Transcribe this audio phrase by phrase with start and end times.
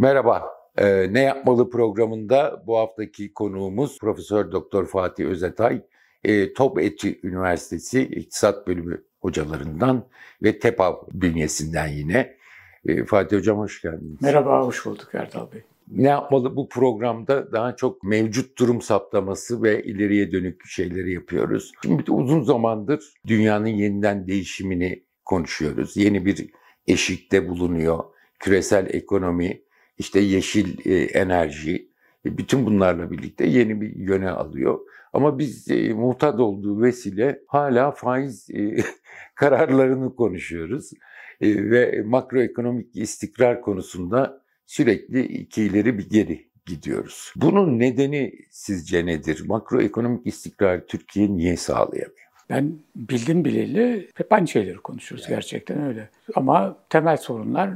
[0.00, 0.44] Merhaba.
[0.78, 5.82] Ee, ne yapmalı programında bu haftaki konuğumuz Profesör Doktor Fatih Özetay,
[6.24, 10.06] e, Top Etçi Üniversitesi İktisat Bölümü hocalarından
[10.42, 12.36] ve TEPAV bünyesinden yine.
[12.86, 14.22] E, Fatih Hocam hoş geldiniz.
[14.22, 15.62] Merhaba, hoş bulduk Erdal Bey.
[15.88, 21.72] Ne yapmalı bu programda daha çok mevcut durum saptaması ve ileriye dönük şeyleri yapıyoruz.
[21.82, 25.96] Şimdi uzun zamandır dünyanın yeniden değişimini konuşuyoruz.
[25.96, 26.50] Yeni bir
[26.86, 28.04] eşikte bulunuyor.
[28.38, 29.62] Küresel ekonomi,
[30.00, 31.88] işte yeşil e, enerji,
[32.26, 34.78] e, bütün bunlarla birlikte yeni bir yöne alıyor.
[35.12, 38.76] Ama biz e, muhtat olduğu vesile hala faiz e,
[39.34, 40.90] kararlarını konuşuyoruz.
[41.40, 47.32] E, ve makroekonomik istikrar konusunda sürekli iki ileri bir geri gidiyoruz.
[47.36, 49.42] Bunun nedeni sizce nedir?
[49.46, 52.20] Makroekonomik istikrar Türkiye niye sağlayamıyor?
[52.50, 55.36] Ben bildim bileli hep aynı şeyleri konuşuyoruz yani.
[55.36, 56.08] gerçekten öyle.
[56.34, 57.70] Ama temel sorunlar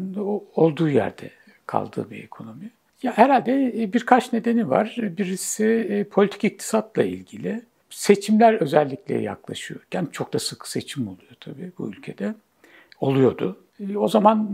[0.54, 1.30] olduğu yerde
[1.66, 2.70] kaldığı bir ekonomi.
[3.02, 4.96] Ya herhalde birkaç nedeni var.
[4.98, 7.62] Birisi e, politik iktisatla ilgili.
[7.90, 9.80] Seçimler özellikle yaklaşıyor.
[9.92, 12.34] Yani çok da sık seçim oluyor tabii bu ülkede.
[13.00, 13.56] Oluyordu.
[13.80, 14.50] E, o zaman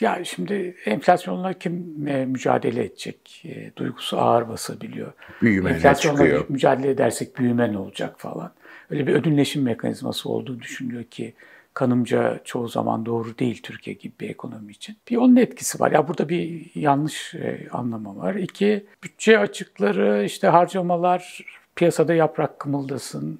[0.00, 3.42] ya şimdi enflasyonla kim e, mücadele edecek?
[3.44, 5.12] E, duygusu ağır basabiliyor.
[5.42, 6.44] Büyüme Enflasyonla çıkıyor.
[6.48, 8.52] mücadele edersek büyüme ne olacak falan.
[8.90, 11.34] Öyle bir ödünleşim mekanizması olduğu düşünülüyor ki
[11.74, 14.96] kanımca çoğu zaman doğru değil Türkiye gibi bir ekonomi için.
[15.10, 15.92] Bir onun etkisi var.
[15.92, 18.34] Ya burada bir yanlış e, anlama var.
[18.34, 21.44] İki, bütçe açıkları, işte harcamalar,
[21.76, 23.38] piyasada yaprak kımıldasın,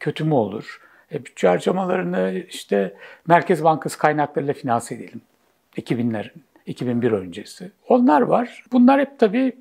[0.00, 0.80] kötü mü olur?
[1.12, 2.96] E, bütçe harcamalarını işte
[3.26, 5.20] Merkez Bankası kaynaklarıyla finanse edelim.
[5.76, 7.70] 2000'lerin, 2001 öncesi.
[7.88, 8.64] Onlar var.
[8.72, 9.56] Bunlar hep tabii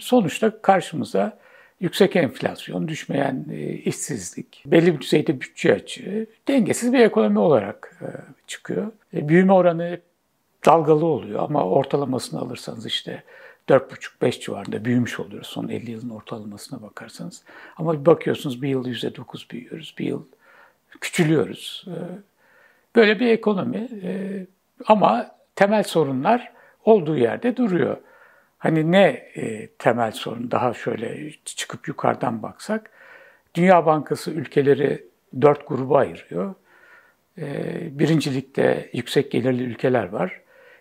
[0.00, 1.38] sonuçta karşımıza
[1.80, 8.08] yüksek enflasyon, düşmeyen e, işsizlik, belli bir düzeyde bütçe açığı, dengesiz bir ekonomi olarak e,
[8.46, 8.92] çıkıyor.
[9.14, 10.00] E, büyüme oranı
[10.66, 13.22] dalgalı oluyor ama ortalamasını alırsanız işte
[13.68, 17.42] 4,5-5 civarında büyümüş oluyoruz son 50 yılın ortalamasına bakarsanız.
[17.76, 20.22] Ama bakıyorsunuz bir yıl %9 büyüyoruz, bir yıl
[21.00, 21.86] küçülüyoruz.
[22.96, 23.88] Böyle bir ekonomi
[24.86, 26.52] ama temel sorunlar
[26.84, 27.96] olduğu yerde duruyor.
[28.58, 32.90] Hani ne e, temel sorun daha şöyle çıkıp yukarıdan baksak.
[33.54, 35.04] Dünya Bankası ülkeleri
[35.40, 36.54] dört gruba ayırıyor.
[37.38, 37.48] E,
[37.98, 40.40] birincilikte yüksek gelirli ülkeler var.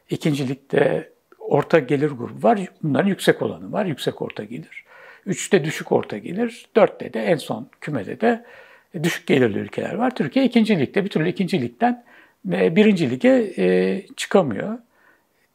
[0.10, 1.10] İkincilikte
[1.40, 2.60] orta gelir grubu var.
[2.84, 3.86] Bunların yüksek olanı var.
[3.86, 4.86] Yüksek orta gelir.
[5.26, 6.66] Üçte düşük orta gelir.
[6.76, 8.46] Dörtte de en son kümede de
[9.04, 10.16] düşük gelirli ülkeler var.
[10.16, 12.04] Türkiye ikincilikte bir türlü ikincilikten
[12.52, 14.78] e, birinci lige e, çıkamıyor.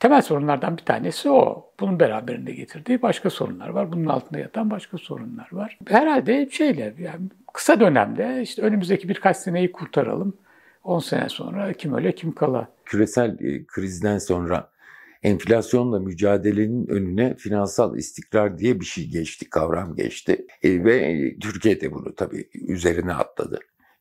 [0.01, 1.71] Temel sorunlardan bir tanesi o.
[1.81, 3.93] Bunun beraberinde getirdiği başka sorunlar var.
[3.93, 5.79] Bunun altında yatan başka sorunlar var.
[5.89, 7.21] Herhalde şeyle yani
[7.53, 10.37] kısa dönemde işte önümüzdeki birkaç seneyi kurtaralım.
[10.85, 12.69] 10 sene sonra kim öyle kim kala.
[12.85, 14.71] Küresel e, krizden sonra
[15.23, 20.47] enflasyonla mücadelenin önüne finansal istikrar diye bir şey geçti, kavram geçti.
[20.63, 23.59] E, ve e, Türkiye de bunu tabii üzerine atladı.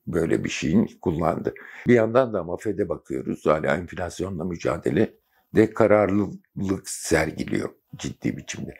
[0.07, 1.53] Böyle bir şeyin kullandı.
[1.87, 3.45] Bir yandan da mafede bakıyoruz.
[3.45, 5.18] Hala enflasyonla mücadele
[5.55, 8.73] de kararlılık sergiliyor ciddi biçimde.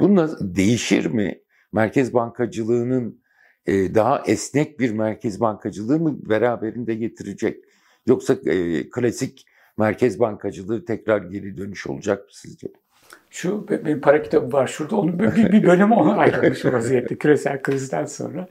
[0.00, 1.40] Bununla değişir mi?
[1.72, 3.20] Merkez bankacılığının
[3.66, 7.64] e, daha esnek bir merkez bankacılığı mı beraberinde getirecek?
[8.06, 9.46] Yoksa e, klasik
[9.78, 12.68] merkez bankacılığı tekrar geri dönüş olacak mı sizce?
[13.30, 14.96] Şu benim para kitabı var şurada.
[14.96, 18.48] Onun bir, bir bölümü ona ayrılmış vaziyette küresel krizden sonra.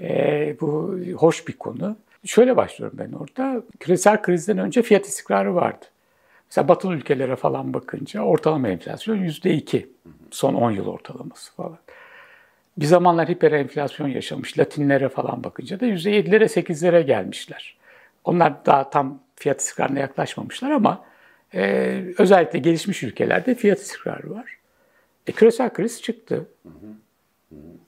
[0.00, 1.96] E, bu hoş bir konu.
[2.24, 3.62] Şöyle başlıyorum ben orada.
[3.80, 5.86] Küresel krizden önce fiyat istikrarı vardı.
[6.50, 9.90] Mesela batılı ülkelere falan bakınca ortalama enflasyon yüzde iki.
[10.30, 11.78] Son 10 yıl ortalaması falan.
[12.76, 17.76] Bir zamanlar hiper enflasyon yaşamış Latinlere falan bakınca da yüzde yedilere sekizlere gelmişler.
[18.24, 21.04] Onlar daha tam fiyat istikrarına yaklaşmamışlar ama
[21.54, 24.56] e, özellikle gelişmiş ülkelerde fiyat istikrarı var.
[25.26, 26.48] E, küresel kriz çıktı.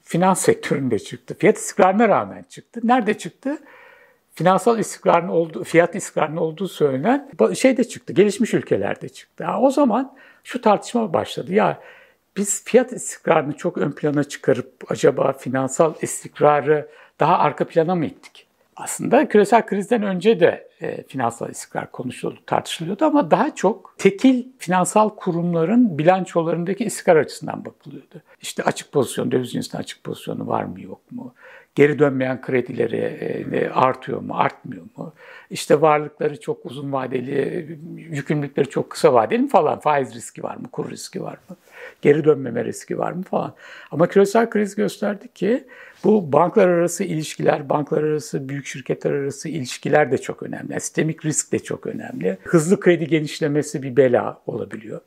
[0.01, 1.35] Finans sektöründe çıktı.
[1.39, 2.79] Fiyat istikrarına rağmen çıktı.
[2.83, 3.57] Nerede çıktı?
[4.33, 9.43] Finansal istikrarın olduğu, fiyat istikrarının olduğu söylenen şey de çıktı, gelişmiş ülkelerde çıktı.
[9.43, 11.53] Ha, o zaman şu tartışma başladı.
[11.53, 11.79] Ya
[12.37, 16.89] biz fiyat istikrarını çok ön plana çıkarıp acaba finansal istikrarı
[17.19, 18.47] daha arka plana mı ittik?
[18.75, 25.09] Aslında küresel krizden önce de e, finansal istikrar konuşuluyordu, tartışılıyordu ama daha çok tekil finansal
[25.09, 28.21] kurumların bilançolarındaki istikrar açısından bakılıyordu.
[28.41, 31.33] İşte açık pozisyon, döviz cinsinde açık pozisyonu var mı yok mu?
[31.75, 32.97] Geri dönmeyen kredileri
[33.51, 35.13] e, artıyor mu, artmıyor mu?
[35.49, 40.67] İşte varlıkları çok uzun vadeli, yükümlülükleri çok kısa vadeli mi falan, faiz riski var mı,
[40.71, 41.55] kur riski var mı,
[42.01, 43.53] geri dönmeme riski var mı falan.
[43.91, 45.63] Ama küresel kriz gösterdi ki
[46.03, 50.71] bu banklar arası ilişkiler, banklar arası, büyük şirketler arası ilişkiler de çok önemli.
[50.71, 52.37] Yani sistemik risk de çok önemli.
[52.43, 55.01] Hızlı kredi genişlemesi bir bela olabiliyor.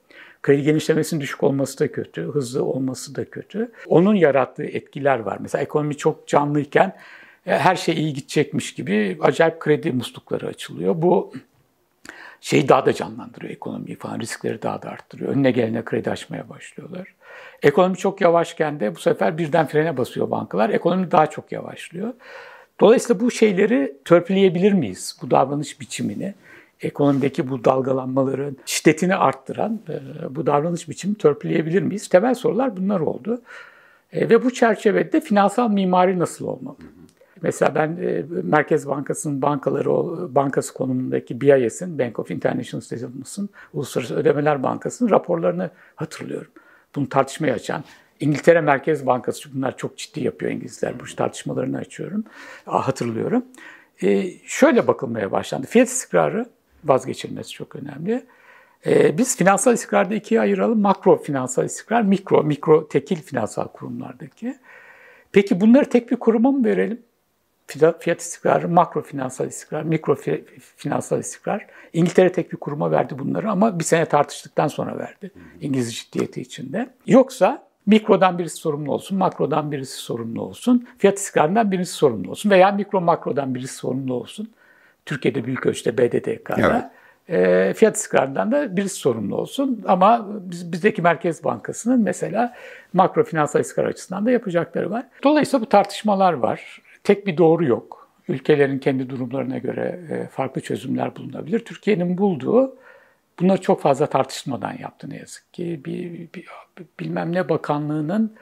[0.47, 3.73] Kredi genişlemesinin düşük olması da kötü, hızlı olması da kötü.
[3.87, 5.39] Onun yarattığı etkiler var.
[5.41, 6.97] Mesela ekonomi çok canlıyken
[7.47, 11.03] e, her şey iyi gidecekmiş gibi acayip kredi muslukları açılıyor.
[11.03, 11.33] Bu
[12.41, 15.33] şeyi daha da canlandırıyor ekonomiyi falan, riskleri daha da arttırıyor.
[15.33, 17.15] Önüne gelene kredi açmaya başlıyorlar.
[17.63, 20.71] Ekonomi çok yavaşken de bu sefer birden frene basıyor bankalar.
[20.71, 22.15] Ekonomi daha çok yavaşlıyor.
[22.81, 25.19] Dolayısıyla bu şeyleri törpüleyebilir miyiz?
[25.23, 26.35] Bu davranış biçimini,
[26.81, 29.95] ekonomideki bu dalgalanmaların şiddetini arttıran e,
[30.35, 32.09] bu davranış biçimi törpüleyebilir miyiz?
[32.09, 33.41] Temel sorular bunlar oldu.
[34.13, 36.77] E, ve bu çerçevede finansal mimari nasıl olmalı?
[37.43, 39.91] Mesela ben e, Merkez Bankası'nın bankaları
[40.35, 46.51] bankası konumundaki BIS'in, Bank of International Settlements'ın, Uluslararası Ödemeler Bankası'nın raporlarını hatırlıyorum.
[46.97, 47.85] Bunu tartışmaya açan
[48.21, 52.25] İngiltere Merkez Bankası, çünkü bunlar çok ciddi yapıyor İngilizler, bu tartışmalarını açıyorum,
[52.65, 53.45] hatırlıyorum.
[54.03, 55.67] Ee, şöyle bakılmaya başlandı.
[55.67, 56.47] Fiyat istikrarı
[56.85, 58.25] vazgeçilmesi çok önemli.
[58.87, 60.81] Ee, biz finansal istikrarda ikiye ayıralım.
[60.81, 64.57] Makro finansal istikrar, mikro, mikro tekil finansal kurumlardaki.
[65.33, 67.03] Peki bunları tek bir kuruma mı verelim?
[68.01, 70.17] Fiyat istikrarı, makro finansal istikrar, mikro
[70.77, 71.67] finansal istikrar.
[71.93, 75.31] İngiltere tek bir kuruma verdi bunları ama bir sene tartıştıktan sonra verdi.
[75.61, 76.91] İngiliz ciddiyeti içinde.
[77.07, 82.71] Yoksa mikrodan birisi sorumlu olsun, makrodan birisi sorumlu olsun, fiyat istikrarından birisi sorumlu olsun veya
[82.71, 84.51] mikro makrodan birisi sorumlu olsun.
[85.07, 86.57] Türkiye'de büyük ölçüde BDDK'da.
[86.59, 86.85] Evet.
[87.29, 89.85] E, fiyat istikrarından da birisi sorumlu olsun.
[89.87, 92.55] Ama biz, bizdeki Merkez Bankası'nın mesela
[92.93, 95.07] makro finansal istikrar açısından da yapacakları var.
[95.25, 96.83] Dolayısıyla bu tartışmalar var.
[97.05, 98.09] Tek bir doğru yok.
[98.29, 101.59] Ülkelerin kendi durumlarına göre e, farklı çözümler bulunabilir.
[101.59, 102.77] Türkiye'nin bulduğu
[103.41, 105.81] bunları çok fazla tartışmadan yaptı ne yazık ki.
[105.85, 106.47] Bir, bir
[107.01, 108.35] bilmem ne bakanlığının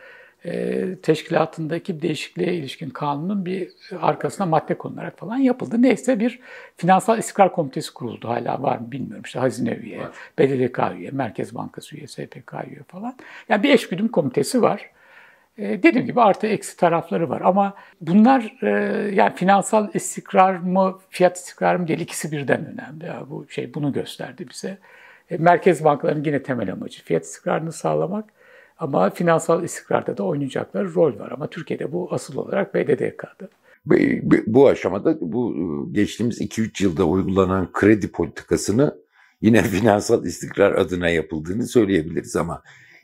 [1.02, 3.69] teşkilatındaki değişikliğe ilişkin kanunun bir
[4.00, 5.82] arkasına madde konularak falan yapıldı.
[5.82, 6.41] Neyse bir
[6.76, 8.29] finansal istikrar komitesi kuruldu.
[8.29, 9.23] Hala var mı bilmiyorum.
[9.26, 10.11] İşte hazine üye, var.
[10.38, 13.17] BDDK üye, Merkez Bankası üye, SPK üye falan.
[13.49, 14.91] Yani bir eşgüdüm komitesi var.
[15.58, 18.69] E, dediğim gibi artı eksi tarafları var ama bunlar e,
[19.14, 23.05] yani finansal istikrar mı, fiyat istikrar mı değil ikisi birden önemli.
[23.05, 24.79] Ya, bu şey bunu gösterdi bize.
[25.31, 28.25] E, merkez bankaların yine temel amacı fiyat istikrarını sağlamak
[28.79, 33.49] ama finansal istikrarda da oynayacakları rol var ama Türkiye'de bu asıl olarak BDDK'da.
[34.47, 38.99] Bu aşamada bu geçtiğimiz 2-3 yılda uygulanan kredi politikasını
[39.41, 42.62] yine finansal istikrar adına yapıldığını söyleyebiliriz ama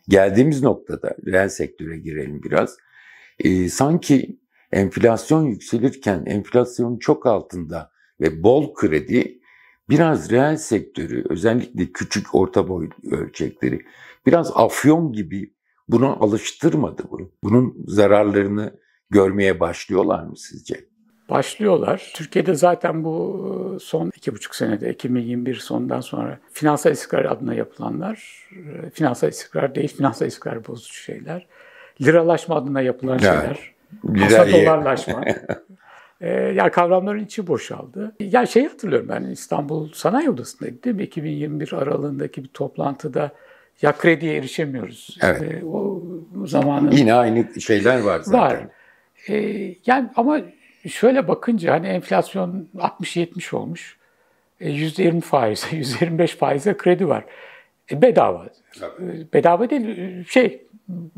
[0.09, 2.77] geldiğimiz noktada reel sektöre girelim biraz.
[3.39, 4.39] E, sanki
[4.73, 7.91] enflasyon yükselirken enflasyonun çok altında
[8.21, 9.41] ve bol kredi
[9.89, 13.81] biraz reel sektörü özellikle küçük orta boy ölçekleri
[14.27, 15.53] biraz afyon gibi
[15.93, 17.31] buna alıştırmadı bu.
[17.45, 18.73] Bunun zararlarını
[19.11, 20.91] görmeye başlıyorlar mı sizce?
[21.31, 22.13] Başlıyorlar.
[22.15, 28.49] Türkiye'de zaten bu e, son iki buçuk senede 2021 sonundan sonra finansal istikrar adına yapılanlar
[28.53, 31.47] e, finansal istikrar değil, finansal istikrar bozucu şeyler.
[32.01, 33.75] Liralaşma adına yapılan yani, şeyler.
[34.05, 35.25] Lira dolarlaşma.
[36.21, 38.15] ee, yani kavramların içi boşaldı.
[38.21, 41.03] Ya şey hatırlıyorum ben İstanbul Sanayi Odası'ndaydı değil mi?
[41.03, 43.31] 2021 aralığındaki bir toplantıda
[43.83, 45.17] ya krediye erişemiyoruz.
[45.23, 45.43] Evet.
[45.43, 46.03] Ee, o
[46.47, 48.59] zamanın Yine aynı şeyler var zaten.
[48.59, 48.67] Var.
[49.29, 50.41] Ee, yani ama
[50.89, 53.97] şöyle bakınca hani enflasyon 60-70 olmuş.
[54.61, 57.25] E, %20 faize, %25 faize kredi var.
[57.91, 58.47] E, bedava.
[58.81, 59.21] Evet.
[59.21, 60.67] E, bedava değil, şey,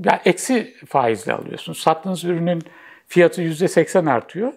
[0.04, 1.73] yani eksi faizle alıyorsun.
[1.73, 2.62] Sattığınız ürünün
[3.07, 4.52] fiyatı %80 artıyor.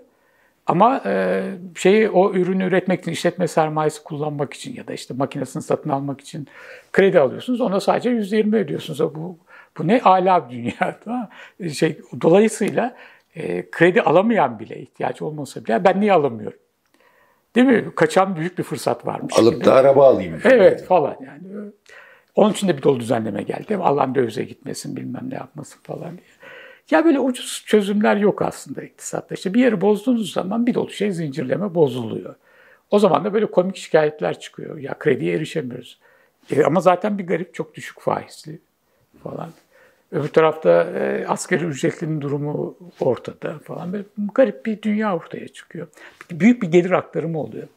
[0.68, 1.44] Ama e,
[1.76, 6.22] şeyi o ürünü üretmek için işletme sermayesi kullanmak için ya da işte makinesini satın almak
[6.22, 6.48] için
[6.94, 7.62] kredi alıyorsunuz.
[7.62, 9.00] Ona sadece %20 ödüyorsunuz.
[9.00, 9.38] Bu
[9.78, 11.00] bu ne ala bir dünya.
[11.74, 12.96] Şey, dolayısıyla
[13.36, 16.60] e, kredi alamayan bile ihtiyaç olmasa bile ben niye alamıyorum?
[17.56, 17.96] Değil mi?
[17.96, 19.40] Kaçan büyük bir fırsat varmış.
[19.40, 19.66] Alıp gibi.
[19.66, 20.40] da araba alayım.
[20.44, 20.88] Evet yani.
[20.88, 21.72] falan yani.
[22.36, 23.78] Onun için de bir dolu düzenleme geldi.
[23.78, 26.28] Allah'ın dövize gitmesin bilmem ne yapmasın falan diye.
[26.92, 29.36] Ya böyle ucuz çözümler yok aslında iktisatta.
[29.36, 32.36] İşte bir yeri bozduğunuz zaman bir dolu şey zincirleme bozuluyor.
[32.92, 34.78] O zaman da böyle komik şikayetler çıkıyor.
[34.78, 36.00] Ya krediye erişemiyoruz.
[36.52, 38.60] E, ama zaten bir garip çok düşük faizli
[39.24, 39.50] falan.
[40.12, 43.94] Öbür tarafta e, askeri ücretlinin durumu ortada falan.
[43.94, 45.88] Böyle garip bir dünya ortaya çıkıyor.
[46.32, 47.68] Büyük bir gelir aktarımı oluyor.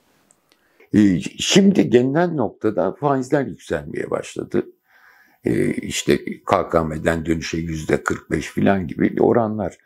[0.94, 4.66] E, şimdi gelinen noktada faizler yükselmeye başladı.
[5.45, 9.78] E, işte KKM'den dönüşe yüzde 45 falan gibi oranlar.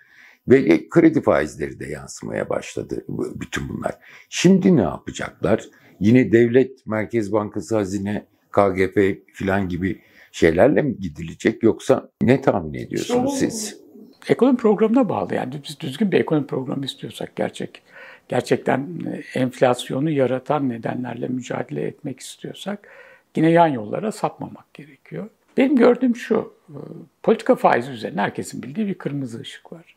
[0.48, 3.04] Ve kredi faizleri de yansımaya başladı
[3.34, 3.98] bütün bunlar.
[4.28, 5.64] Şimdi ne yapacaklar?
[6.00, 10.00] Yine devlet, Merkez Bankası, Hazine, KGP falan gibi
[10.32, 13.82] şeylerle mi gidilecek yoksa ne tahmin ediyorsunuz siz?
[14.28, 17.82] Ekonomi programına bağlı yani biz düzgün bir ekonomi programı istiyorsak gerçek
[18.28, 22.88] gerçekten e, enflasyonu yaratan nedenlerle mücadele etmek istiyorsak
[23.36, 25.30] yine yan yollara sapmamak gerekiyor.
[25.56, 26.78] Benim gördüğüm şu, e,
[27.22, 29.96] politika faizi üzerine herkesin bildiği bir kırmızı ışık var.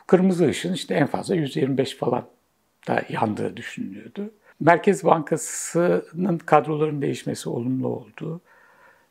[0.00, 2.24] Bu kırmızı ışığın işte en fazla %25 falan
[2.88, 4.30] da yandığı düşünülüyordu.
[4.60, 8.40] Merkez Bankası'nın kadroların değişmesi olumlu oldu.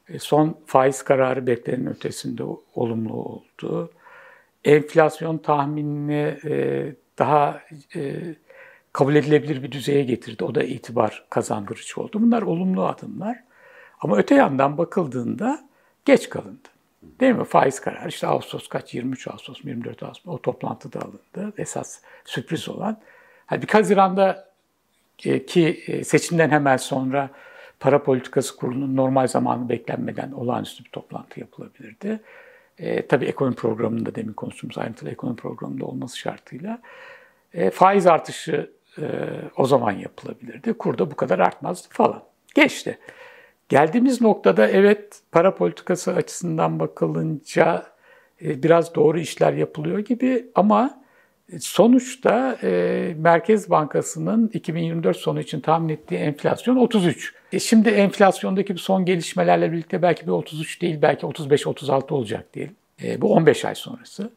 [0.10, 2.44] E, son faiz kararı beklenenin ötesinde
[2.76, 3.92] olumlu oldu.
[4.64, 6.86] Enflasyon tahminini e,
[7.20, 7.62] daha
[8.94, 10.44] kabul edilebilir bir düzeye getirdi.
[10.44, 12.22] O da itibar kazandırıcı oldu.
[12.22, 13.44] Bunlar olumlu adımlar.
[14.02, 15.71] Ama öte yandan bakıldığında
[16.05, 16.67] geç kalındı.
[17.20, 17.43] Değil mi?
[17.43, 18.93] Faiz kararı işte Ağustos kaç?
[18.93, 21.53] 23 Ağustos, 24 Ağustos o toplantıda alındı.
[21.58, 23.00] Esas sürpriz olan.
[23.51, 24.51] Bir Haziran'da
[25.25, 27.29] e, ki e, seçimden hemen sonra
[27.79, 32.20] para politikası kurulunun normal zamanı beklenmeden olağanüstü bir toplantı yapılabilirdi.
[32.77, 36.79] E, tabii ekonomi programında demin konuştuğumuz ayrıntılı ekonomi programında olması şartıyla
[37.53, 39.03] e, faiz artışı e,
[39.58, 40.74] o zaman yapılabilirdi.
[40.74, 42.24] Kur bu kadar artmazdı falan.
[42.55, 43.00] Geçti.
[43.72, 47.86] Geldiğimiz noktada evet para politikası açısından bakılınca
[48.42, 51.01] e, biraz doğru işler yapılıyor gibi ama
[51.60, 57.34] sonuçta e, Merkez Bankası'nın 2024 sonu için tahmin ettiği enflasyon 33.
[57.54, 62.75] E şimdi enflasyondaki son gelişmelerle birlikte belki bir 33 değil belki 35-36 olacak diyelim.
[63.04, 64.32] E, bu 15 ay sonrası.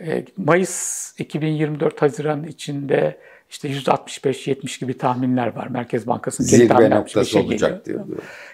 [0.00, 3.18] E, Mayıs 2024 Haziran içinde
[3.50, 5.66] işte %65-70 gibi tahminler var.
[5.66, 8.04] Merkez Bankası'nın Zirve noktası şey olacak diyor.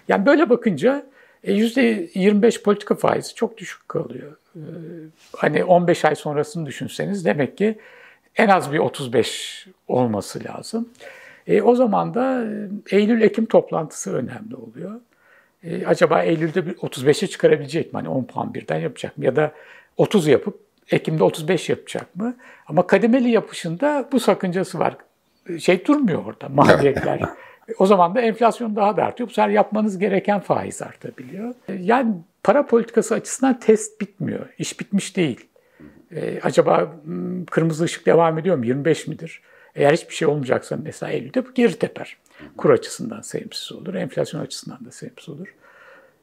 [0.09, 1.07] Yani böyle bakınca
[1.45, 4.37] %25 e, politika faizi çok düşük kalıyor.
[4.57, 4.63] E,
[5.37, 7.79] hani 15 ay sonrasını düşünseniz demek ki
[8.37, 10.89] en az bir 35 olması lazım.
[11.47, 12.45] E, o zaman da
[12.91, 15.01] e, Eylül-Ekim toplantısı önemli oluyor.
[15.65, 17.97] E, acaba Eylül'de bir 35'e çıkarabilecek mi?
[17.97, 19.25] Hani 10 puan birden yapacak mı?
[19.25, 19.53] Ya da
[19.97, 22.37] 30 yapıp Ekim'de 35 yapacak mı?
[22.67, 24.97] Ama kademeli yapışında bu sakıncası var.
[25.59, 27.21] Şey durmuyor orada maliyetler.
[27.79, 29.29] o zaman da enflasyon daha da artıyor.
[29.29, 31.55] Bu sefer yapmanız gereken faiz artabiliyor.
[31.79, 34.49] Yani para politikası açısından test bitmiyor.
[34.59, 35.49] İş bitmiş değil.
[36.13, 38.67] Ee, acaba hmm, kırmızı ışık devam ediyor mu?
[38.67, 39.43] 25 midir?
[39.75, 42.17] Eğer hiçbir şey olmayacaksa mesela Eylül'de bu geri teper.
[42.57, 45.55] Kur açısından sevimsiz olur, enflasyon açısından da sevimsiz olur.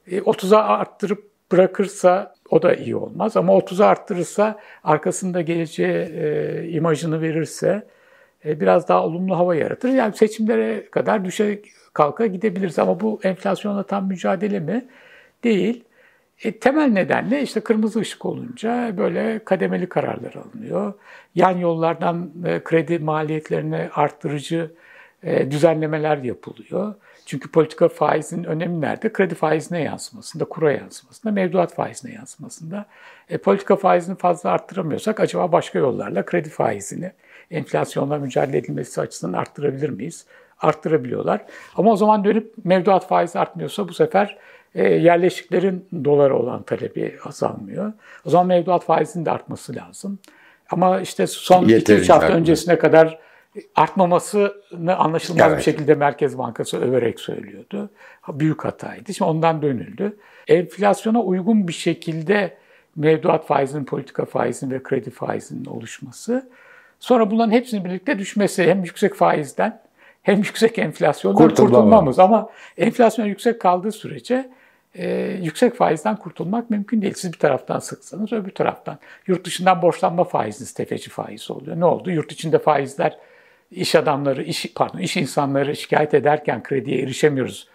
[0.08, 3.38] E, 30'a arttırıp bırakırsa o da iyi olmaz.
[3.38, 7.88] Ama 30'a arttırırsa arkasında geleceği e, imajını verirse
[8.46, 9.90] e, biraz daha olumlu hava yaratır.
[9.90, 11.62] Yani seçimlere kadar düşe
[11.94, 14.86] kalka gidebiliriz ama bu enflasyonla tam mücadele mi?
[15.44, 15.84] Değil.
[16.44, 20.94] E, temel nedenle işte kırmızı ışık olunca böyle kademeli kararlar alınıyor.
[21.36, 24.72] Yan yollardan e, kredi maliyetlerini arttırıcı
[25.24, 26.96] e, düzenlemeler yapılıyor.
[27.30, 29.14] Çünkü politika faizinin önemi nerede?
[29.14, 32.86] Kredi faizine yansımasında, kura yansımasında, mevduat faizine yansımasında.
[33.30, 37.12] E, politika faizini fazla arttıramıyorsak acaba başka yollarla kredi faizini
[37.52, 40.26] enflasyonla mücadele edilmesi açısından arttırabilir miyiz?
[40.60, 41.46] Arttırabiliyorlar.
[41.76, 44.38] Ama o zaman dönüp mevduat faizi artmıyorsa bu sefer
[44.76, 47.94] e, yerleşiklerin dolara olan talebi azalmıyor.
[48.26, 50.20] O zaman mevduat faizinin de artması lazım.
[50.70, 52.40] Ama işte son 2-3 hafta artmıyor.
[52.40, 53.20] öncesine kadar
[53.76, 55.58] artmamasını anlaşılmaz evet.
[55.58, 57.90] bir şekilde Merkez Bankası överek söylüyordu.
[58.30, 59.14] Büyük hataydı.
[59.14, 60.18] Şimdi ondan dönüldü.
[60.48, 62.58] Enflasyona uygun bir şekilde
[62.96, 66.50] mevduat faizinin, politika faizinin ve kredi faizinin oluşması.
[67.00, 69.82] Sonra bunların hepsinin birlikte düşmesi hem yüksek faizden
[70.24, 72.18] hem yüksek enflasyondan Kurtulma kurtulmamız.
[72.18, 72.24] Var.
[72.24, 74.50] Ama enflasyon yüksek kaldığı sürece
[74.96, 77.14] e, yüksek faizden kurtulmak mümkün değil.
[77.18, 79.00] Siz bir taraftan sıksanız öbür taraftan.
[79.28, 81.80] Yurt dışından borçlanma faiziniz tefeci faiz oluyor.
[81.80, 82.12] Ne oldu?
[82.12, 83.18] Yurt içinde faizler
[83.72, 87.68] iş adamları, iş pardon iş insanları şikayet ederken krediye erişemiyoruz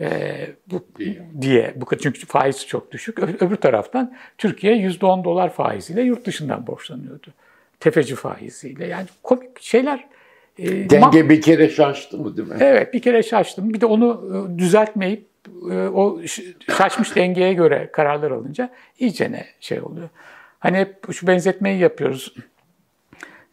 [0.00, 0.30] e,
[0.66, 0.84] bu
[1.40, 1.74] diye.
[1.76, 3.18] Bu çünkü faiz çok düşük.
[3.18, 7.26] Öbür taraftan Türkiye %10 dolar faiziyle yurt dışından borçlanıyordu.
[7.80, 8.86] Tefeci faiziyle.
[8.86, 10.06] Yani komik şeyler.
[10.58, 12.56] E, Denge bir kere şaştı mı değil mi?
[12.60, 13.74] Evet bir kere şaştım.
[13.74, 14.24] Bir de onu
[14.54, 15.26] e, düzeltmeyip
[15.70, 16.20] e, o
[16.76, 20.08] şaşmış dengeye göre kararlar alınca iyice ne şey oluyor.
[20.58, 22.34] Hani hep şu benzetmeyi yapıyoruz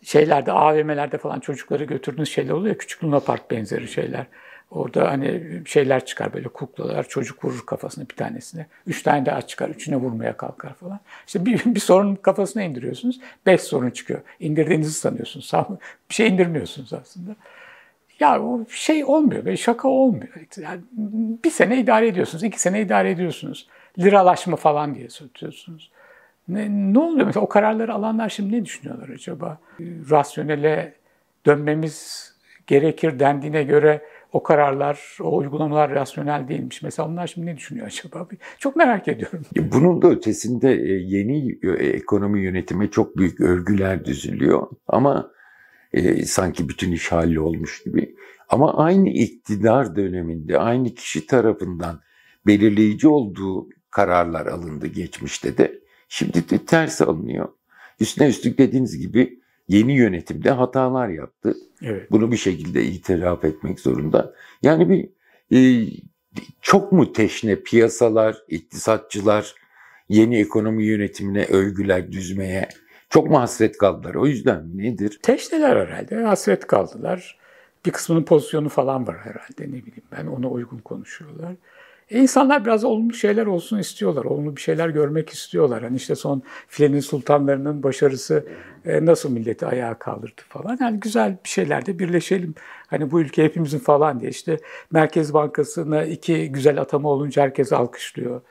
[0.04, 4.26] şeylerde AVM'lerde falan çocukları götürdüğünüz şeyler oluyor küçük Luna Park benzeri şeyler.
[4.72, 8.68] Orada hani şeyler çıkar böyle kuklalar, çocuk vurur kafasına bir tanesine.
[8.88, 11.00] Üç tane daha çıkar, üçüne vurmaya kalkar falan.
[11.28, 14.22] İşte bir, bir sorun kafasına indiriyorsunuz, beş sorun çıkıyor.
[14.40, 15.52] İndirdiğinizi sanıyorsunuz.
[16.10, 17.36] Bir şey indirmiyorsunuz aslında.
[18.20, 20.28] Ya o şey olmuyor, böyle şaka olmuyor.
[20.58, 20.82] Yani
[21.44, 23.68] bir sene idare ediyorsunuz, iki sene idare ediyorsunuz.
[24.00, 25.92] Liralaşma falan diye söylüyorsunuz.
[26.52, 29.60] Ne, ne oluyor mesela o kararları alanlar şimdi ne düşünüyorlar acaba?
[30.10, 30.94] Rasyonele
[31.46, 32.26] dönmemiz
[32.68, 34.02] gerekir dendiğine göre
[34.34, 36.82] o kararlar, o uygulamalar rasyonel değilmiş.
[36.82, 38.28] Mesela onlar şimdi ne düşünüyor acaba?
[38.60, 39.42] Çok merak ediyorum.
[39.56, 44.68] Bunun da ötesinde e, yeni e, ekonomi yönetimi çok büyük övgüler düzülüyor.
[44.88, 45.32] Ama
[45.94, 48.16] e, sanki bütün iş olmuş gibi.
[48.50, 52.02] Ama aynı iktidar döneminde aynı kişi tarafından
[52.48, 55.82] belirleyici olduğu kararlar alındı geçmişte de.
[56.14, 57.50] Şimdi de ters alınıyor.
[58.00, 61.56] Üstüne üstlük dediğiniz gibi yeni yönetimde hatalar yaptı.
[61.82, 62.12] Evet.
[62.12, 64.34] Bunu bir şekilde itiraf etmek zorunda.
[64.64, 65.10] Yani bir
[65.58, 65.90] e,
[66.62, 69.56] çok mu teşne piyasalar, iktisatçılar
[70.10, 72.70] yeni ekonomi yönetimine övgüler düzmeye
[73.10, 74.16] çok mu hasret kaldılar?
[74.16, 75.20] O yüzden nedir?
[75.24, 76.16] Teşneler herhalde.
[76.16, 77.38] Hasret kaldılar.
[77.86, 80.26] Bir kısmının pozisyonu falan var herhalde ne bileyim ben.
[80.26, 81.56] Ona uygun konuşuyorlar.
[82.12, 84.26] İnsanlar biraz olumlu şeyler olsun istiyorlar.
[84.26, 85.84] Olumlu bir şeyler görmek istiyorlar.
[85.84, 88.46] Hani işte son filenin sultanlarının başarısı
[88.86, 90.78] e, nasıl milleti ayağa kaldırdı falan.
[90.82, 92.56] Yani güzel bir şeylerde birleşelim.
[92.88, 94.32] Hani bu ülke hepimizin falan diye.
[94.32, 94.58] İşte
[94.92, 98.42] Merkez Bankası'na iki güzel atama olunca herkes alkışlıyor.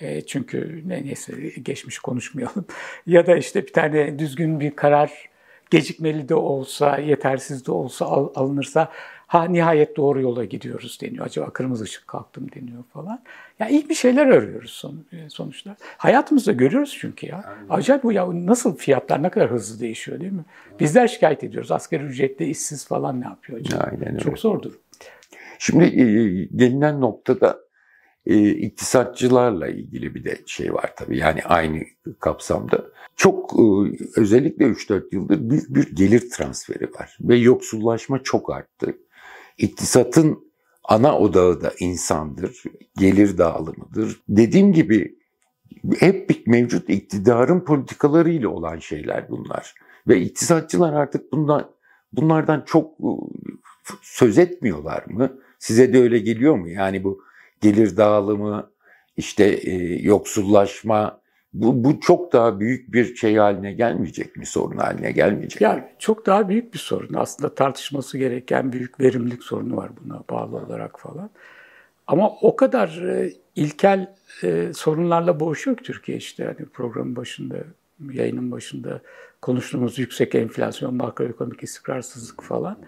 [0.00, 2.64] E, çünkü ne, neyse geçmiş konuşmayalım.
[3.06, 5.30] ya da işte bir tane düzgün bir karar
[5.70, 8.92] gecikmeli de olsa, yetersiz de olsa al, alınırsa
[9.30, 11.26] ha nihayet doğru yola gidiyoruz deniyor.
[11.26, 13.22] Acaba kırmızı ışık kalktım deniyor falan.
[13.58, 15.76] Ya iyi bir şeyler arıyoruz son, e, sonuçta.
[15.96, 17.44] Hayatımızda görüyoruz çünkü ya.
[17.46, 17.66] Aynen.
[17.70, 20.44] Acayip bu ya nasıl fiyatlar ne kadar hızlı değişiyor değil mi?
[20.80, 21.72] Bizler şikayet ediyoruz.
[21.72, 23.82] Asgari ücretli işsiz falan ne yapıyor acaba?
[23.82, 24.18] Aynen öyle.
[24.18, 24.72] Çok zordur.
[25.58, 26.04] Şimdi e,
[26.56, 27.58] gelinen noktada
[28.26, 31.18] e, iktisatçılarla ilgili bir de şey var tabii.
[31.18, 31.82] Yani aynı
[32.20, 32.84] kapsamda.
[33.16, 33.62] Çok e,
[34.16, 38.94] özellikle 3-4 yıldır büyük bir gelir transferi var ve yoksullaşma çok arttı.
[39.60, 40.52] İktisatın
[40.84, 42.62] ana odağı da insandır,
[42.98, 44.20] gelir dağılımıdır.
[44.28, 45.18] Dediğim gibi
[45.98, 49.74] hep mevcut iktidarın politikalarıyla olan şeyler bunlar.
[50.08, 51.70] Ve iktisatçılar artık bundan,
[52.12, 53.10] bunlardan çok e,
[54.02, 55.38] söz etmiyorlar mı?
[55.58, 56.68] Size de öyle geliyor mu?
[56.68, 57.22] Yani bu
[57.60, 58.70] gelir dağılımı,
[59.16, 61.19] işte e, yoksullaşma
[61.52, 64.46] bu, bu çok daha büyük bir şey haline gelmeyecek mi?
[64.46, 67.14] Sorun haline gelmeyecek yani Çok daha büyük bir sorun.
[67.14, 71.30] Aslında tartışması gereken büyük verimlilik sorunu var buna bağlı olarak falan.
[72.06, 76.44] Ama o kadar e, ilkel e, sorunlarla boğuşuyor ki Türkiye işte.
[76.44, 77.56] Hani programın başında,
[78.12, 79.00] yayının başında
[79.42, 82.78] konuştuğumuz yüksek enflasyon, makroekonomik istikrarsızlık falan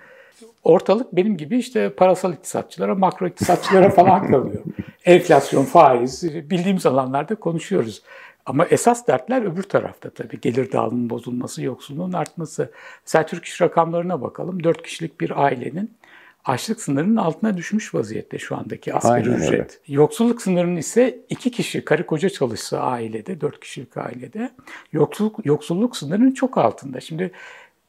[0.65, 4.63] ortalık benim gibi işte parasal iktisatçılara, makro iktisatçılara falan kalıyor.
[5.05, 8.03] Enflasyon, faiz, bildiğimiz alanlarda konuşuyoruz.
[8.47, 10.41] Ama esas dertler öbür tarafta tabii.
[10.41, 12.73] Gelir dağılımının bozulması, yoksulluğun artması.
[13.07, 14.65] Mesela Türk iş rakamlarına bakalım.
[14.65, 15.91] Dört kişilik bir ailenin
[16.45, 19.55] açlık sınırının altına düşmüş vaziyette şu andaki asgari Aynen ücret.
[19.55, 19.81] Evet.
[19.89, 24.51] Yoksulluk sınırının ise iki kişi, karı koca çalışsa ailede, dört kişilik ailede,
[24.93, 27.01] yoksulluk, yoksulluk sınırının çok altında.
[27.01, 27.33] Şimdi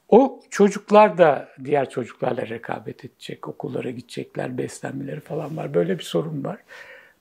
[0.09, 5.73] o çocuklar da diğer çocuklarla rekabet edecek, okullara gidecekler, beslenmeleri falan var.
[5.73, 6.57] Böyle bir sorun var.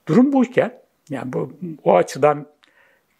[0.07, 2.45] Durum buyken, yani bu o açıdan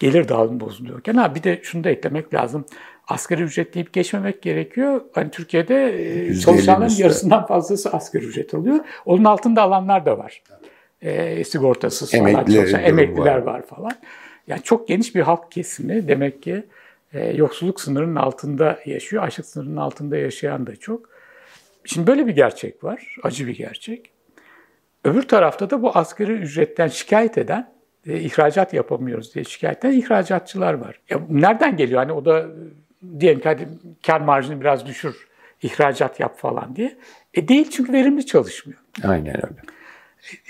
[0.04, 2.66] gelir dağılımı bozuluyorken ha bir de şunu da eklemek lazım.
[3.08, 5.02] Asgari ücret deyip geçmemek gerekiyor.
[5.14, 5.76] Hani Türkiye'de
[6.30, 8.80] e, çalışanların yarısından fazlası asgari ücret alıyor.
[9.06, 10.44] Onun altında alanlar da var.
[11.02, 13.54] E, sigortasız falan çalışan emekliler var.
[13.54, 13.92] var falan.
[14.48, 16.64] Yani çok geniş bir halk kesimi demek ki
[17.14, 19.24] e, yoksulluk sınırının altında yaşıyor.
[19.24, 21.10] Açlık sınırının altında yaşayan da çok.
[21.86, 23.16] Şimdi böyle bir gerçek var.
[23.24, 24.10] Acı bir gerçek.
[25.04, 27.73] Öbür tarafta da bu asgari ücretten şikayet eden,
[28.08, 31.00] e, ihracat yapamıyoruz diye şikayet eden ihracatçılar var.
[31.10, 32.00] Ya nereden geliyor?
[32.00, 32.46] Hani o da
[33.20, 33.68] diyelim ki hadi
[34.06, 35.28] kar marjını biraz düşür,
[35.62, 36.98] ihracat yap falan diye.
[37.34, 38.80] E değil çünkü verimli çalışmıyor.
[39.04, 39.62] Aynen öyle.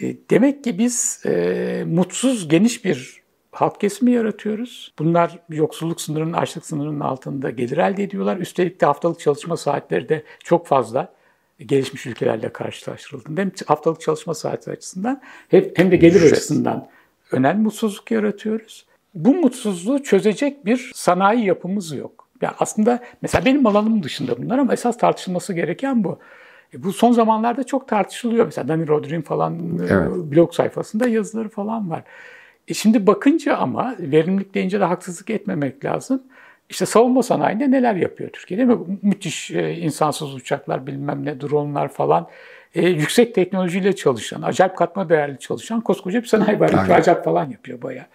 [0.02, 4.94] E, demek ki biz e, mutsuz, geniş bir halk kesimi yaratıyoruz.
[5.00, 8.38] Bunlar yoksulluk sınırının, açlık sınırının altında gelir elde ediyorlar.
[8.38, 11.14] Üstelik de haftalık çalışma saatleri de çok fazla
[11.60, 16.90] gelişmiş ülkelerle karşılaştırıldığında hem haftalık çalışma saati açısından hem de gelir açısından
[17.34, 18.86] önemli mutsuzluk yaratıyoruz.
[19.14, 22.28] Bu mutsuzluğu çözecek bir sanayi yapımız yok.
[22.42, 26.20] Yani aslında mesela benim alanım dışında bunlar ama esas tartışılması gereken bu.
[26.74, 28.46] E bu son zamanlarda çok tartışılıyor.
[28.46, 30.12] Mesela Dani Rodrin falan e, evet.
[30.12, 32.04] blog sayfasında yazıları falan var.
[32.68, 36.24] E şimdi bakınca ama verimlilik deyince de haksızlık etmemek lazım.
[36.70, 39.00] İşte savunma sanayinde neler yapıyor Türkiye değil mi?
[39.02, 42.28] Müthiş e, insansız uçaklar bilmem ne dronlar falan.
[42.76, 46.70] E, yüksek teknolojiyle çalışan, acayip katma değerli çalışan koskoca bir sanayi var.
[46.70, 48.06] İhracat falan yapıyor bayağı.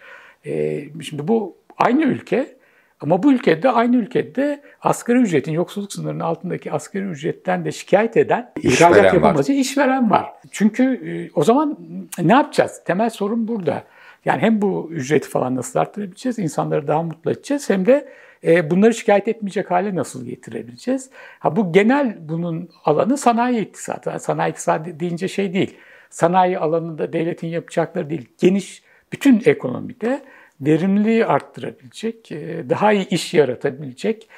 [0.45, 2.59] E, şimdi bu aynı ülke
[3.01, 8.51] ama bu ülkede aynı ülkede asgari ücretin yoksulluk sınırının altındaki asgari ücretten de şikayet eden
[8.63, 10.25] ihracat yapamacı işveren var.
[10.51, 11.77] Çünkü e, o zaman
[12.21, 12.81] ne yapacağız?
[12.85, 13.83] Temel sorun burada.
[14.25, 18.09] Yani hem bu ücreti falan nasıl arttırabileceğiz, insanları daha mutlu edeceğiz hem de
[18.43, 21.09] e, bunları şikayet etmeyecek hale nasıl getirebileceğiz?
[21.39, 24.19] Ha, bu genel bunun alanı sanayi iktisatı.
[24.19, 25.77] sanayi iktisatı deyince şey değil,
[26.09, 30.21] sanayi alanında devletin yapacakları değil, geniş bütün ekonomide
[30.61, 34.29] verimliliği arttırabilecek, e, daha iyi iş yaratabilecek,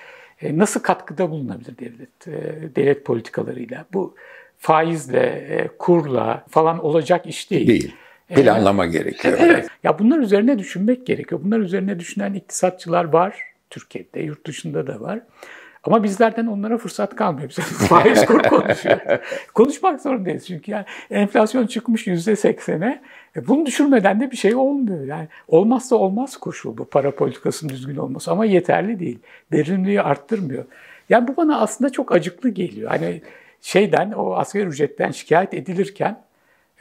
[0.41, 2.25] e, nasıl katkıda bulunabilir devlet,
[2.75, 3.85] devlet politikalarıyla?
[3.93, 4.15] Bu
[4.57, 7.67] faizle, kurla falan olacak iş değil.
[7.67, 7.95] Değil.
[8.35, 9.37] Planlama gerekiyor.
[9.41, 9.67] Evet.
[9.83, 11.41] Ya bunlar üzerine düşünmek gerekiyor.
[11.43, 13.50] Bunlar üzerine düşünen iktisatçılar var.
[13.71, 15.19] Türkiye'de, yurt dışında da var.
[15.83, 17.49] Ama bizlerden onlara fırsat kalmıyor.
[17.49, 18.99] Biz faiz kur konuşuyor.
[19.53, 23.01] Konuşmak zorundayız çünkü yani enflasyon çıkmış yüzde seksene.
[23.35, 25.05] E bunu düşürmeden de bir şey olmuyor.
[25.05, 29.19] Yani olmazsa olmaz koşul bu para politikasının düzgün olması ama yeterli değil.
[29.53, 30.65] Verimliliği arttırmıyor.
[31.09, 32.89] Yani bu bana aslında çok acıklı geliyor.
[32.89, 33.21] Hani
[33.61, 36.23] şeyden o asgari ücretten şikayet edilirken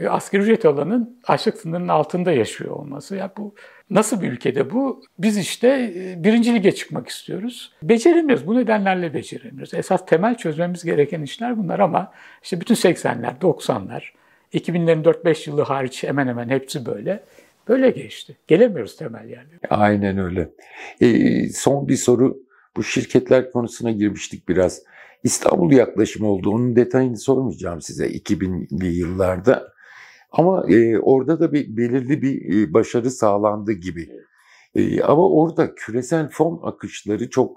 [0.01, 3.17] e, asgari ücret alanın açlık sınırının altında yaşıyor olması.
[3.17, 3.55] Ya bu
[3.91, 5.03] nasıl bir ülkede bu?
[5.19, 7.73] Biz işte e, birinci lige çıkmak istiyoruz.
[7.83, 8.47] Beceremiyoruz.
[8.47, 9.75] Bu nedenlerle beceremiyoruz.
[9.75, 14.03] Esas temel çözmemiz gereken işler bunlar ama işte bütün 80'ler, 90'lar,
[14.55, 17.25] 2000'lerin 4-5 yılı hariç hemen hemen hepsi böyle.
[17.69, 18.37] Böyle geçti.
[18.47, 19.61] Gelemiyoruz temel yerlere.
[19.71, 20.49] Aynen öyle.
[21.01, 22.39] Ee, son bir soru.
[22.77, 24.83] Bu şirketler konusuna girmiştik biraz.
[25.23, 26.51] İstanbul yaklaşımı oldu.
[26.51, 29.73] Onun detayını sormayacağım size 2000'li yıllarda.
[30.33, 34.11] Ama e, orada da bir belirli bir e, başarı sağlandı gibi.
[34.75, 37.57] E, ama orada küresel fon akışları çok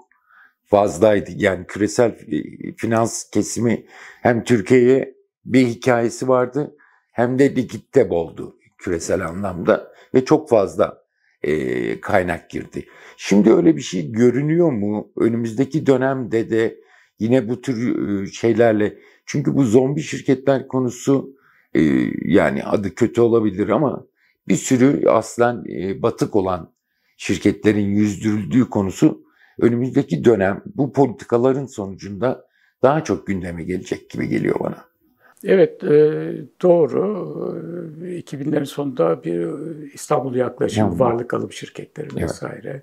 [0.64, 1.30] fazlaydı.
[1.36, 2.42] Yani küresel e,
[2.76, 3.86] finans kesimi
[4.22, 6.76] hem Türkiye'ye bir hikayesi vardı
[7.12, 11.04] hem de likitte boldu küresel anlamda ve çok fazla
[11.42, 12.86] e, kaynak girdi.
[13.16, 15.12] Şimdi öyle bir şey görünüyor mu?
[15.16, 16.76] Önümüzdeki dönemde de
[17.18, 21.33] yine bu tür e, şeylerle çünkü bu zombi şirketler konusu
[21.74, 21.80] e,
[22.24, 24.06] yani adı kötü olabilir ama
[24.48, 26.72] bir sürü aslen e, batık olan
[27.16, 29.24] şirketlerin yüzdürüldüğü konusu
[29.60, 32.46] önümüzdeki dönem bu politikaların sonucunda
[32.82, 34.84] daha çok gündeme gelecek gibi geliyor bana.
[35.44, 35.82] Evet
[36.62, 37.00] doğru.
[38.02, 39.48] 2000'lerin sonunda bir
[39.94, 42.82] İstanbul yaklaşım yani, varlık alıp şirketleri vesaire.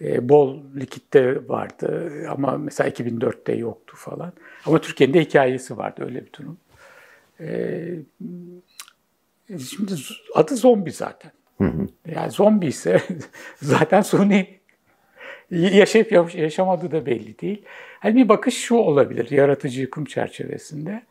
[0.00, 0.22] Evet.
[0.22, 4.32] Bol likitte vardı ama mesela 2004'te yoktu falan.
[4.66, 6.58] Ama Türkiye'nin de hikayesi vardı öyle bir durum.
[9.48, 9.92] Şimdi
[10.34, 11.32] adı zombi zaten.
[12.06, 13.02] Yani zombi ise
[13.62, 14.60] zaten suni
[15.50, 17.64] yaşayıp yaşamadığı da belli değil.
[18.00, 21.02] Hani bir bakış şu olabilir yaratıcı yıkım çerçevesinde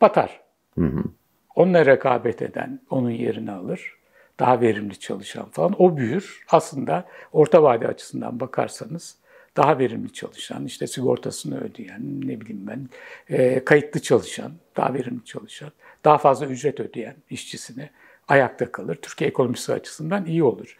[0.00, 0.40] batar.
[0.78, 1.04] Hı hı.
[1.54, 3.94] Onunla rekabet eden onun yerini alır.
[4.40, 5.74] Daha verimli çalışan falan.
[5.82, 6.44] O büyür.
[6.48, 9.16] Aslında orta vade açısından bakarsanız
[9.56, 12.88] daha verimli çalışan, işte sigortasını ödeyen, ne bileyim ben,
[13.28, 15.70] e, kayıtlı çalışan, daha verimli çalışan,
[16.04, 17.90] daha fazla ücret ödeyen işçisine
[18.28, 18.98] ayakta kalır.
[19.02, 20.78] Türkiye ekonomisi açısından iyi olur.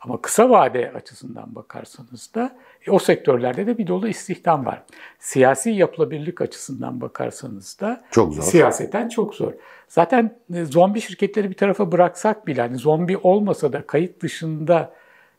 [0.00, 2.56] Ama kısa vade açısından bakarsanız da
[2.86, 4.82] e, o sektörlerde de bir dolu istihdam var.
[5.18, 8.42] Siyasi yapılabilirlik açısından bakarsanız da çok zor.
[8.42, 9.52] siyaseten çok zor.
[9.88, 14.94] Zaten e, zombi şirketleri bir tarafa bıraksak bile hani zombi olmasa da kayıt dışında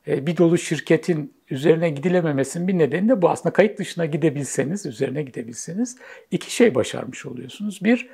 [0.07, 3.29] bir dolu şirketin üzerine gidilememesinin bir nedeni de bu.
[3.29, 5.97] Aslında kayıt dışına gidebilseniz, üzerine gidebilseniz
[6.31, 7.79] iki şey başarmış oluyorsunuz.
[7.83, 8.09] Bir,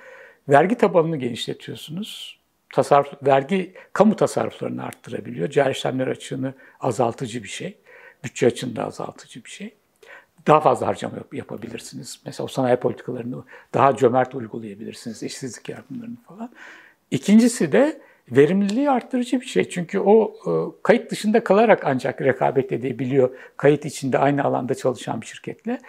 [0.50, 2.40] vergi tabanını genişletiyorsunuz
[2.74, 5.50] tasarruf, vergi kamu tasarruflarını arttırabiliyor.
[5.50, 7.78] Cari işlemler açığını azaltıcı bir şey.
[8.24, 9.74] Bütçe açığını azaltıcı bir şey.
[10.48, 12.22] Daha fazla harcama yapabilirsiniz.
[12.26, 15.24] Mesela o sanayi politikalarını daha cömert uygulayabilirsiniz.
[15.24, 16.52] işsizlik yardımlarını falan.
[17.12, 19.70] İkincisi de verimliliği arttırıcı bir şey.
[19.70, 20.52] Çünkü o e,
[20.84, 23.30] kayıt dışında kalarak ancak rekabet edebiliyor.
[23.58, 25.80] Kayıt içinde aynı alanda çalışan bir şirketle.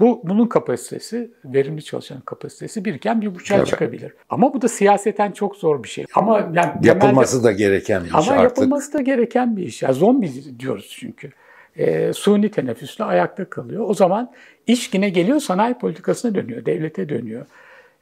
[0.00, 3.66] Bu bunun kapasitesi, verimli çalışan kapasitesi birken bir buçuğa evet.
[3.66, 4.12] çıkabilir.
[4.30, 6.04] Ama bu da siyaseten çok zor bir şey.
[6.14, 8.42] Ama yani yapılması temelde, da gereken bir iş ama artık.
[8.42, 9.82] yapılması da gereken bir iş.
[9.82, 11.30] Ya zombi diyoruz çünkü.
[11.76, 13.84] E, suni teneffüsle ayakta kalıyor.
[13.88, 14.32] O zaman
[14.66, 17.46] iş yine geliyor sanayi politikasına dönüyor, devlete dönüyor.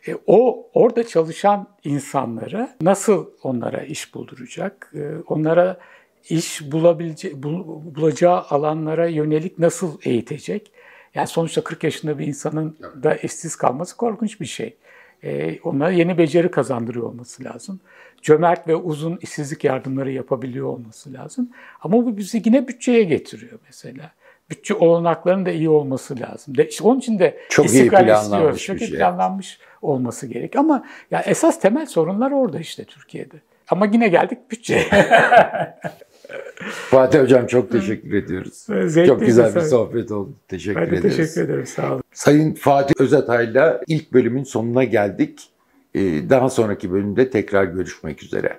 [0.09, 4.93] E, o orada çalışan insanları nasıl onlara iş bulduracak?
[4.95, 5.79] E, onlara
[6.29, 10.73] iş bulabilece, bulacağı alanlara yönelik nasıl eğitecek?
[11.15, 14.77] Yani sonuçta 40 yaşında bir insanın da işsiz kalması korkunç bir şey.
[15.25, 17.81] Ee, onlara yeni beceri kazandırıyor olması lazım.
[18.23, 21.51] Cömert ve uzun işsizlik yardımları yapabiliyor olması lazım.
[21.81, 24.13] Ama bu bizi yine bütçeye getiriyor mesela.
[24.51, 26.57] Bütçe olanaklarının da iyi olması lazım.
[26.57, 28.97] De, işte onun için de çok iyi planlanmış Çok iyi şey.
[28.99, 30.57] planlanmış olması gerek.
[30.57, 33.35] Ama ya esas temel sorunlar orada işte Türkiye'de.
[33.71, 34.87] Ama yine geldik bütçeye.
[36.91, 38.55] Fatih Hocam çok teşekkür ediyoruz.
[38.87, 40.33] Zevkli çok güzel bir sohbet oldu.
[40.49, 41.17] Teşekkür ben de ederiz.
[41.17, 41.67] teşekkür ederim.
[41.67, 42.03] Sağ olun.
[42.13, 45.51] Sayın Fatih Özatay'la ilk bölümün sonuna geldik.
[45.95, 48.59] Ee, daha sonraki bölümde tekrar görüşmek üzere.